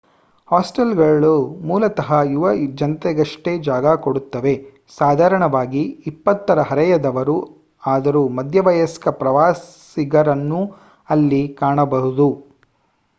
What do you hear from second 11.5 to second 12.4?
ಕಾಣಬಹುದು